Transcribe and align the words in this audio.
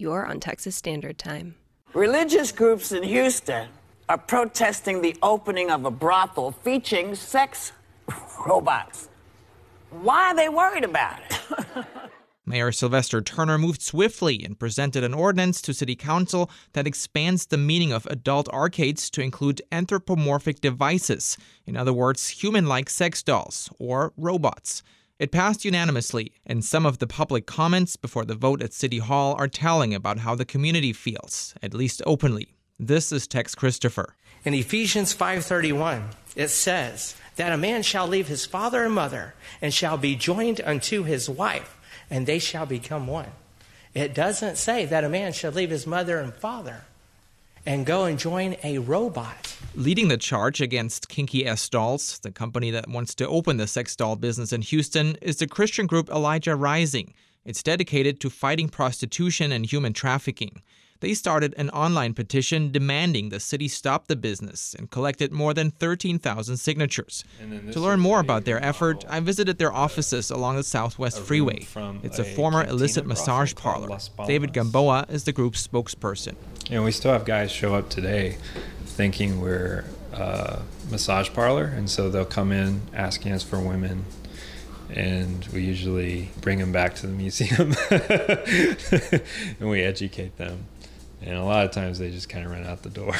You're 0.00 0.24
on 0.24 0.40
Texas 0.40 0.76
Standard 0.76 1.18
Time. 1.18 1.56
Religious 1.92 2.52
groups 2.52 2.90
in 2.90 3.02
Houston 3.02 3.68
are 4.08 4.16
protesting 4.16 5.02
the 5.02 5.14
opening 5.22 5.70
of 5.70 5.84
a 5.84 5.90
brothel 5.90 6.52
featuring 6.52 7.14
sex 7.14 7.72
robots. 8.46 9.10
Why 9.90 10.30
are 10.30 10.34
they 10.34 10.48
worried 10.48 10.84
about 10.84 11.20
it? 11.20 11.84
Mayor 12.46 12.72
Sylvester 12.72 13.20
Turner 13.20 13.58
moved 13.58 13.82
swiftly 13.82 14.42
and 14.42 14.58
presented 14.58 15.04
an 15.04 15.12
ordinance 15.12 15.60
to 15.60 15.74
City 15.74 15.96
Council 15.96 16.50
that 16.72 16.86
expands 16.86 17.44
the 17.44 17.58
meaning 17.58 17.92
of 17.92 18.06
adult 18.06 18.48
arcades 18.48 19.10
to 19.10 19.20
include 19.20 19.60
anthropomorphic 19.70 20.62
devices, 20.62 21.36
in 21.66 21.76
other 21.76 21.92
words, 21.92 22.28
human 22.28 22.66
like 22.66 22.88
sex 22.88 23.22
dolls 23.22 23.68
or 23.78 24.14
robots. 24.16 24.82
It 25.20 25.32
passed 25.32 25.66
unanimously, 25.66 26.32
and 26.46 26.64
some 26.64 26.86
of 26.86 26.96
the 26.96 27.06
public 27.06 27.44
comments 27.44 27.94
before 27.96 28.24
the 28.24 28.34
vote 28.34 28.62
at 28.62 28.72
City 28.72 29.00
Hall 29.00 29.34
are 29.38 29.48
telling 29.48 29.94
about 29.94 30.20
how 30.20 30.34
the 30.34 30.46
community 30.46 30.94
feels, 30.94 31.52
at 31.62 31.74
least 31.74 32.00
openly. 32.06 32.54
This 32.78 33.12
is 33.12 33.26
Tex 33.26 33.54
Christopher. 33.54 34.14
In 34.46 34.54
Ephesians 34.54 35.12
5:31, 35.12 36.14
it 36.36 36.48
says 36.48 37.16
that 37.36 37.52
a 37.52 37.58
man 37.58 37.82
shall 37.82 38.06
leave 38.06 38.28
his 38.28 38.46
father 38.46 38.82
and 38.82 38.94
mother 38.94 39.34
and 39.60 39.74
shall 39.74 39.98
be 39.98 40.16
joined 40.16 40.62
unto 40.64 41.02
his 41.02 41.28
wife, 41.28 41.76
and 42.08 42.24
they 42.24 42.38
shall 42.38 42.64
become 42.64 43.06
one. 43.06 43.32
It 43.92 44.14
doesn't 44.14 44.56
say 44.56 44.86
that 44.86 45.04
a 45.04 45.10
man 45.10 45.34
shall 45.34 45.52
leave 45.52 45.68
his 45.68 45.86
mother 45.86 46.18
and 46.18 46.32
father 46.32 46.84
and 47.66 47.86
go 47.86 48.04
and 48.04 48.18
join 48.18 48.56
a 48.64 48.78
robot. 48.78 49.56
Leading 49.74 50.08
the 50.08 50.16
charge 50.16 50.60
against 50.60 51.08
Kinky 51.08 51.46
S 51.46 51.68
Dolls, 51.68 52.18
the 52.20 52.32
company 52.32 52.70
that 52.70 52.88
wants 52.88 53.14
to 53.16 53.28
open 53.28 53.56
the 53.56 53.66
sex 53.66 53.94
doll 53.94 54.16
business 54.16 54.52
in 54.52 54.62
Houston, 54.62 55.16
is 55.22 55.36
the 55.36 55.46
Christian 55.46 55.86
group 55.86 56.08
Elijah 56.08 56.56
Rising. 56.56 57.14
It's 57.44 57.62
dedicated 57.62 58.20
to 58.20 58.30
fighting 58.30 58.68
prostitution 58.68 59.52
and 59.52 59.64
human 59.64 59.92
trafficking. 59.92 60.62
They 61.00 61.14
started 61.14 61.54
an 61.56 61.70
online 61.70 62.12
petition 62.12 62.70
demanding 62.70 63.30
the 63.30 63.40
city 63.40 63.68
stop 63.68 64.06
the 64.06 64.16
business 64.16 64.74
and 64.78 64.90
collected 64.90 65.32
more 65.32 65.54
than 65.54 65.70
13,000 65.70 66.58
signatures. 66.58 67.24
To 67.72 67.80
learn 67.80 68.00
more 68.00 68.20
about 68.20 68.44
their 68.44 68.62
effort, 68.62 69.04
I 69.08 69.20
visited 69.20 69.58
their 69.58 69.72
offices 69.72 70.30
along 70.30 70.56
the 70.56 70.62
Southwest 70.62 71.20
Freeway. 71.20 71.66
It's 72.02 72.18
a, 72.18 72.22
a 72.22 72.24
former 72.24 72.64
illicit 72.64 73.06
massage 73.06 73.54
parlor. 73.54 73.98
David 74.26 74.52
Gamboa 74.52 75.06
is 75.08 75.24
the 75.24 75.32
group's 75.32 75.66
spokesperson. 75.66 76.36
You 76.68 76.76
know, 76.76 76.84
we 76.84 76.92
still 76.92 77.12
have 77.12 77.24
guys 77.24 77.50
show 77.50 77.74
up 77.74 77.88
today 77.88 78.36
thinking 78.84 79.40
we're 79.40 79.86
a 80.12 80.60
massage 80.90 81.30
parlor, 81.32 81.64
and 81.64 81.88
so 81.88 82.10
they'll 82.10 82.24
come 82.26 82.52
in 82.52 82.82
asking 82.92 83.32
us 83.32 83.42
for 83.42 83.58
women 83.58 84.04
and 84.90 85.46
we 85.52 85.62
usually 85.62 86.30
bring 86.40 86.58
them 86.58 86.72
back 86.72 86.96
to 86.96 87.06
the 87.06 87.12
museum 87.12 87.74
and 89.60 89.70
we 89.70 89.82
educate 89.82 90.36
them. 90.36 90.66
And 91.22 91.36
a 91.36 91.44
lot 91.44 91.64
of 91.64 91.70
times 91.70 91.98
they 91.98 92.10
just 92.10 92.28
kind 92.28 92.46
of 92.46 92.52
run 92.52 92.64
out 92.64 92.82
the 92.82 92.90
door. 92.90 93.14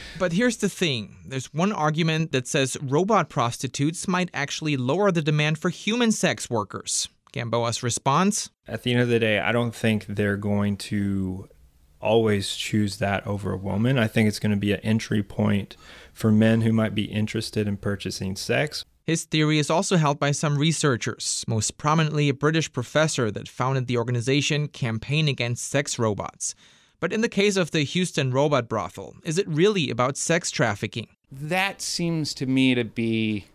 but 0.18 0.32
here's 0.32 0.58
the 0.58 0.68
thing 0.68 1.16
there's 1.26 1.52
one 1.52 1.72
argument 1.72 2.32
that 2.32 2.46
says 2.46 2.76
robot 2.80 3.28
prostitutes 3.28 4.06
might 4.06 4.30
actually 4.32 4.76
lower 4.76 5.10
the 5.10 5.22
demand 5.22 5.58
for 5.58 5.68
human 5.68 6.12
sex 6.12 6.48
workers. 6.48 7.08
Gamboa's 7.32 7.82
response 7.82 8.50
At 8.66 8.84
the 8.84 8.92
end 8.92 9.02
of 9.02 9.08
the 9.08 9.18
day, 9.18 9.38
I 9.38 9.52
don't 9.52 9.74
think 9.74 10.06
they're 10.06 10.36
going 10.36 10.76
to 10.78 11.48
always 12.00 12.54
choose 12.54 12.98
that 12.98 13.26
over 13.26 13.52
a 13.52 13.56
woman. 13.56 13.98
I 13.98 14.06
think 14.06 14.28
it's 14.28 14.38
going 14.38 14.52
to 14.52 14.56
be 14.56 14.72
an 14.72 14.80
entry 14.80 15.22
point 15.22 15.76
for 16.12 16.30
men 16.30 16.60
who 16.62 16.72
might 16.72 16.94
be 16.94 17.04
interested 17.04 17.66
in 17.66 17.76
purchasing 17.76 18.36
sex. 18.36 18.84
His 19.04 19.24
theory 19.24 19.58
is 19.58 19.70
also 19.70 19.96
held 19.96 20.18
by 20.18 20.32
some 20.32 20.58
researchers, 20.58 21.44
most 21.48 21.78
prominently 21.78 22.28
a 22.28 22.34
British 22.34 22.70
professor 22.70 23.30
that 23.30 23.48
founded 23.48 23.86
the 23.86 23.96
organization 23.96 24.68
Campaign 24.68 25.28
Against 25.28 25.66
Sex 25.66 25.98
Robots. 25.98 26.54
But 27.00 27.12
in 27.12 27.20
the 27.20 27.28
case 27.28 27.56
of 27.56 27.70
the 27.70 27.82
Houston 27.82 28.32
robot 28.32 28.68
brothel, 28.68 29.16
is 29.22 29.38
it 29.38 29.46
really 29.48 29.88
about 29.90 30.16
sex 30.16 30.50
trafficking? 30.50 31.08
That 31.30 31.80
seems 31.80 32.34
to 32.34 32.46
me 32.46 32.74
to 32.74 32.84
be 32.84 33.46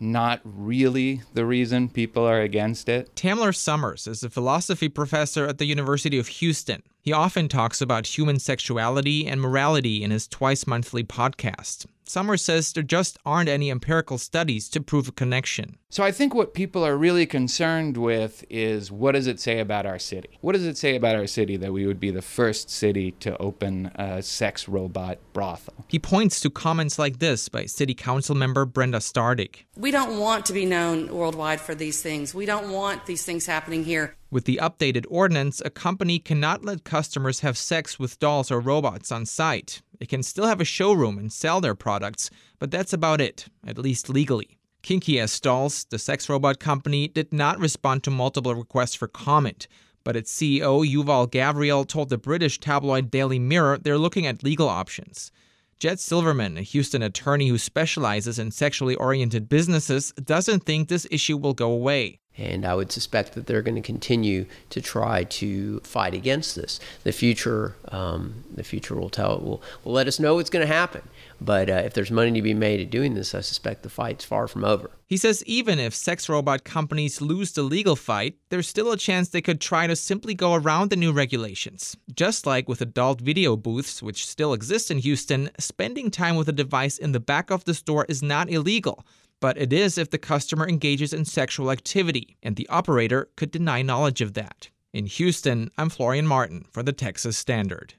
not 0.00 0.40
really 0.44 1.22
the 1.34 1.44
reason 1.44 1.88
people 1.88 2.24
are 2.24 2.40
against 2.40 2.88
it. 2.88 3.14
Tamler 3.14 3.54
Sommers 3.54 4.06
is 4.06 4.22
a 4.22 4.30
philosophy 4.30 4.88
professor 4.88 5.46
at 5.46 5.58
the 5.58 5.66
University 5.66 6.18
of 6.18 6.28
Houston. 6.28 6.82
He 7.02 7.12
often 7.12 7.48
talks 7.48 7.80
about 7.80 8.06
human 8.06 8.38
sexuality 8.38 9.26
and 9.26 9.40
morality 9.40 10.02
in 10.02 10.10
his 10.10 10.28
twice 10.28 10.66
monthly 10.66 11.04
podcast. 11.04 11.86
Sommers 12.08 12.40
says 12.40 12.72
there 12.72 12.82
just 12.82 13.18
aren't 13.24 13.48
any 13.48 13.70
empirical 13.70 14.18
studies 14.18 14.68
to 14.70 14.80
prove 14.80 15.08
a 15.08 15.12
connection. 15.12 15.76
So 15.90 16.02
I 16.02 16.12
think 16.12 16.34
what 16.34 16.54
people 16.54 16.84
are 16.84 16.96
really 16.96 17.26
concerned 17.26 17.96
with 17.96 18.44
is 18.50 18.90
what 18.90 19.12
does 19.12 19.26
it 19.26 19.40
say 19.40 19.58
about 19.58 19.86
our 19.86 19.98
city? 19.98 20.38
What 20.40 20.52
does 20.52 20.66
it 20.66 20.76
say 20.76 20.96
about 20.96 21.16
our 21.16 21.26
city 21.26 21.56
that 21.56 21.72
we 21.72 21.86
would 21.86 22.00
be 22.00 22.10
the 22.10 22.22
first 22.22 22.70
city 22.70 23.12
to 23.20 23.36
open 23.38 23.86
a 23.94 24.22
sex 24.22 24.68
robot 24.68 25.18
brothel? 25.32 25.86
He 25.88 25.98
points 25.98 26.40
to 26.40 26.50
comments 26.50 26.98
like 26.98 27.18
this 27.18 27.48
by 27.48 27.66
City 27.66 27.94
Council 27.94 28.34
member 28.34 28.64
Brenda 28.64 28.98
Stardig. 28.98 29.64
We 29.76 29.90
don't 29.90 30.18
want 30.18 30.44
to 30.46 30.52
be 30.52 30.66
known 30.66 31.14
worldwide 31.14 31.60
for 31.60 31.74
these 31.74 32.02
things. 32.02 32.34
We 32.34 32.46
don't 32.46 32.70
want 32.70 33.06
these 33.06 33.24
things 33.24 33.46
happening 33.46 33.84
here. 33.84 34.14
With 34.30 34.44
the 34.44 34.60
updated 34.62 35.06
ordinance, 35.08 35.62
a 35.64 35.70
company 35.70 36.18
cannot 36.18 36.62
let 36.62 36.84
customers 36.84 37.40
have 37.40 37.56
sex 37.56 37.98
with 37.98 38.18
dolls 38.18 38.50
or 38.50 38.60
robots 38.60 39.10
on 39.10 39.24
site. 39.24 39.80
It 40.00 40.10
can 40.10 40.22
still 40.22 40.46
have 40.46 40.60
a 40.60 40.66
showroom 40.66 41.16
and 41.16 41.32
sell 41.32 41.62
their 41.62 41.74
products, 41.74 42.28
but 42.58 42.70
that's 42.70 42.92
about 42.92 43.22
it, 43.22 43.46
at 43.66 43.78
least 43.78 44.10
legally. 44.10 44.58
Kinky 44.82 45.18
S 45.18 45.40
Dolls, 45.40 45.86
the 45.88 45.98
sex 45.98 46.28
robot 46.28 46.60
company, 46.60 47.08
did 47.08 47.32
not 47.32 47.58
respond 47.58 48.02
to 48.04 48.10
multiple 48.10 48.54
requests 48.54 48.94
for 48.94 49.08
comment, 49.08 49.66
but 50.04 50.14
its 50.14 50.32
CEO 50.32 50.86
Yuval 50.86 51.26
Gavriel 51.30 51.88
told 51.88 52.10
the 52.10 52.18
British 52.18 52.60
tabloid 52.60 53.10
Daily 53.10 53.38
Mirror 53.38 53.78
they're 53.78 53.96
looking 53.96 54.26
at 54.26 54.44
legal 54.44 54.68
options. 54.68 55.32
Jed 55.78 56.00
Silverman, 56.00 56.58
a 56.58 56.62
Houston 56.62 57.02
attorney 57.02 57.48
who 57.48 57.56
specializes 57.56 58.38
in 58.38 58.50
sexually 58.50 58.94
oriented 58.96 59.48
businesses, 59.48 60.12
doesn't 60.22 60.64
think 60.64 60.88
this 60.88 61.06
issue 61.10 61.36
will 61.36 61.54
go 61.54 61.70
away. 61.70 62.18
And 62.38 62.64
I 62.64 62.74
would 62.74 62.92
suspect 62.92 63.34
that 63.34 63.46
they're 63.46 63.62
going 63.62 63.74
to 63.74 63.82
continue 63.82 64.46
to 64.70 64.80
try 64.80 65.24
to 65.24 65.80
fight 65.80 66.14
against 66.14 66.54
this. 66.54 66.80
The 67.04 67.12
future, 67.12 67.74
um, 67.88 68.44
the 68.54 68.64
future 68.64 68.94
will 68.94 69.10
tell. 69.10 69.40
Will 69.40 69.62
will 69.84 69.92
let 69.92 70.06
us 70.06 70.18
know 70.18 70.36
what's 70.36 70.50
going 70.50 70.66
to 70.66 70.72
happen. 70.72 71.02
But 71.40 71.70
uh, 71.70 71.82
if 71.84 71.94
there's 71.94 72.10
money 72.10 72.32
to 72.32 72.42
be 72.42 72.54
made 72.54 72.80
at 72.80 72.90
doing 72.90 73.14
this, 73.14 73.34
I 73.34 73.40
suspect 73.40 73.82
the 73.82 73.90
fight's 73.90 74.24
far 74.24 74.48
from 74.48 74.64
over. 74.64 74.90
He 75.06 75.16
says 75.16 75.42
even 75.46 75.78
if 75.78 75.94
sex 75.94 76.28
robot 76.28 76.64
companies 76.64 77.20
lose 77.20 77.52
the 77.52 77.62
legal 77.62 77.96
fight, 77.96 78.36
there's 78.50 78.68
still 78.68 78.92
a 78.92 78.96
chance 78.96 79.28
they 79.28 79.40
could 79.40 79.60
try 79.60 79.86
to 79.86 79.96
simply 79.96 80.34
go 80.34 80.54
around 80.54 80.90
the 80.90 80.96
new 80.96 81.12
regulations. 81.12 81.96
Just 82.14 82.46
like 82.46 82.68
with 82.68 82.80
adult 82.80 83.20
video 83.20 83.56
booths, 83.56 84.02
which 84.02 84.26
still 84.26 84.52
exist 84.52 84.90
in 84.90 84.98
Houston, 84.98 85.50
spending 85.58 86.10
time 86.10 86.36
with 86.36 86.48
a 86.48 86.52
device 86.52 86.98
in 86.98 87.12
the 87.12 87.20
back 87.20 87.50
of 87.50 87.64
the 87.64 87.74
store 87.74 88.04
is 88.08 88.22
not 88.22 88.50
illegal 88.50 89.04
but 89.40 89.56
it 89.58 89.72
is 89.72 89.98
if 89.98 90.10
the 90.10 90.18
customer 90.18 90.68
engages 90.68 91.12
in 91.12 91.24
sexual 91.24 91.70
activity, 91.70 92.36
and 92.42 92.56
the 92.56 92.68
operator 92.68 93.28
could 93.36 93.50
deny 93.50 93.82
knowledge 93.82 94.20
of 94.20 94.34
that. 94.34 94.70
In 94.92 95.06
Houston, 95.06 95.70
I'm 95.76 95.90
Florian 95.90 96.26
Martin 96.26 96.64
for 96.72 96.82
the 96.82 96.92
Texas 96.92 97.36
Standard. 97.36 97.94